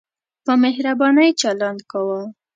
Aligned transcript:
په 0.45 0.53
مهربانۍ 0.63 1.29
چلند 1.41 1.79
کاوه. 1.91 2.21